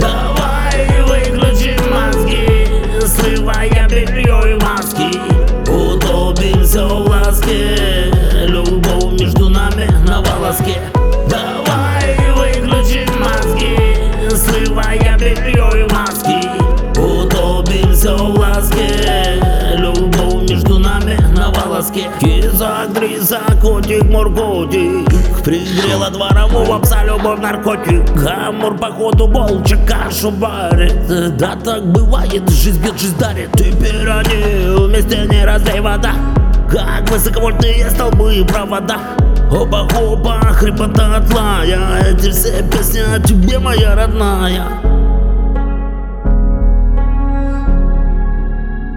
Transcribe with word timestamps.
Давай 0.00 1.02
выключим 1.06 1.78
мозги, 1.92 2.66
срывая 3.06 3.86
белье 3.86 4.52
и 4.52 4.64
маски. 4.64 5.20
Утопимся 5.70 6.86
в 6.86 7.06
ласке, 7.06 8.10
любовь 8.46 9.20
между 9.20 9.50
нами 9.50 9.90
на 10.06 10.22
волоске. 10.22 10.78
Давай 11.28 12.16
выключим 12.34 13.10
мозги, 13.20 13.76
срывая 14.30 15.18
белье 15.18 15.84
и 15.84 15.92
маски. 15.92 16.48
Утопимся 16.98 18.16
в 18.16 18.38
ласке, 18.38 19.38
любовь 19.76 20.48
между 20.48 20.78
нами 20.78 21.18
на 21.36 21.50
волоске. 21.50 22.08
Кизак, 22.20 22.94
дризак, 22.94 23.60
котик, 23.60 24.04
моркотик. 24.04 25.21
Пригрела 25.44 26.08
дворового 26.08 26.78
пса 26.78 27.02
любовь 27.02 27.40
наркотик 27.40 28.04
Амур 28.24 28.76
походу 28.76 29.26
болчик 29.26 29.78
кашу 29.88 30.30
варит. 30.30 31.36
Да 31.36 31.56
так 31.56 31.84
бывает, 31.84 32.48
жизнь 32.48 32.80
бьет, 32.80 33.00
жизнь 33.00 33.18
дарит. 33.18 33.50
Теперь 33.52 34.08
они 34.08 34.76
вместе 34.86 35.26
не 35.28 35.44
разлей 35.44 35.80
вода. 35.80 36.12
Как 36.70 37.10
высоковольтные 37.10 37.90
столбы 37.90 38.36
и 38.36 38.44
провода. 38.44 38.98
Оба-хопа, 39.50 40.38
хрипота 40.52 41.16
от 41.16 41.34
лая. 41.34 42.04
Эти 42.06 42.30
все 42.30 42.62
песни 42.62 43.00
о 43.00 43.18
тебе, 43.18 43.58
моя 43.58 43.96
родная. 43.96 44.62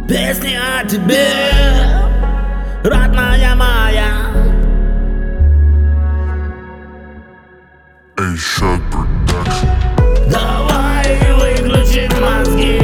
Песни 0.07 0.55
о 0.55 0.87
тебе, 0.87 1.25
родная 2.83 3.55
моя 3.55 4.14
A-Shot 8.35 8.81
Production. 8.91 9.69
Давай 10.29 11.17
выключим 11.37 12.11
мозги, 12.21 12.81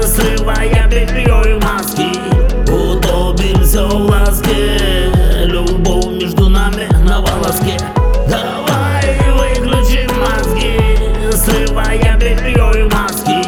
срывая 0.00 0.88
белье 0.88 1.42
и 1.46 1.62
маски. 1.62 2.08
Утопимся 2.72 3.84
в 3.84 3.96
ласке, 4.08 5.10
любовь 5.44 6.06
между 6.06 6.48
нами 6.48 6.88
на 7.06 7.20
волоске. 7.20 7.76
Давай 8.26 9.18
выключим 9.36 10.10
мозги, 10.20 10.74
срывая 11.32 12.16
белье 12.18 12.72
и 12.74 12.84
маски. 12.94 13.44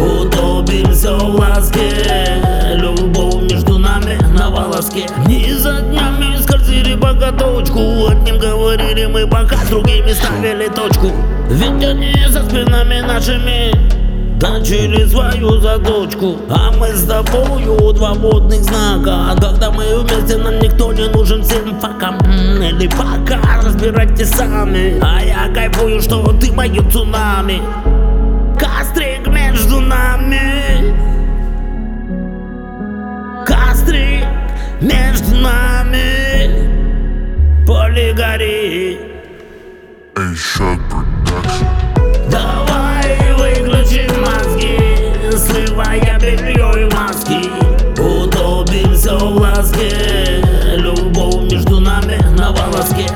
Утопимся 0.00 1.16
в 1.16 1.34
ласке, 1.34 2.40
любовь 2.76 3.52
между 3.52 3.76
нами 3.76 4.16
на 4.32 4.48
волоске 4.48 5.06
по 7.64 7.74
каточку 7.74 8.06
Одним 8.08 8.38
говорили 8.38 9.06
мы 9.06 9.26
пока, 9.26 9.56
другими 9.68 10.12
ставили 10.12 10.68
точку. 10.68 11.12
Ведь 11.50 11.84
они 11.84 12.14
за 12.28 12.42
спинами 12.42 13.00
нашими 13.00 13.72
Точили 14.40 15.06
свою 15.06 15.60
заточку. 15.60 16.36
А 16.50 16.70
мы 16.72 16.88
с 16.88 17.04
тобою 17.06 17.92
два 17.92 18.12
водных 18.14 18.62
знака. 18.62 19.36
Когда 19.40 19.70
мы 19.70 19.84
вместе, 20.00 20.36
нам 20.36 20.58
никто 20.58 20.92
не 20.92 21.08
нужен 21.08 21.42
всем 21.42 21.80
факам. 21.80 22.18
Или 22.60 22.88
пока, 22.88 23.40
разбирайтесь 23.62 24.30
сами. 24.30 24.98
А 25.00 25.22
я 25.22 25.54
кайфую, 25.54 26.00
что 26.02 26.22
ты 26.38 26.52
мое 26.52 26.82
цунами. 26.90 27.62
Кострик 28.58 29.26
между 29.28 29.80
нами. 29.80 30.94
Кострик 33.46 34.26
между 34.82 35.36
нами 35.36 36.23
Гори. 38.12 38.98
Давай 42.30 43.32
выключим 43.36 44.20
мозги 44.20 45.12
Срывая 45.36 46.18
белье 46.20 46.82
и 46.82 46.94
маски 46.94 47.50
Утопимся 48.00 49.16
в 49.16 49.36
ласке 49.36 50.42
Любовь 50.76 51.50
между 51.50 51.80
нами 51.80 52.16
на 52.36 52.52
волоске. 52.52 53.06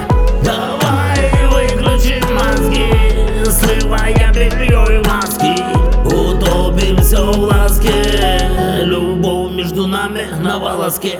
Давай 0.42 1.30
выключим 1.50 2.34
мозги 2.34 2.90
Срывая 3.44 4.32
белье 4.32 5.00
и 5.00 5.06
маски 5.06 5.62
Утопимся 6.04 7.22
в 7.22 7.38
ласке 7.38 8.82
Любовь 8.84 9.52
между 9.52 9.86
нами 9.86 10.26
на 10.40 10.58
волоске 10.58 11.18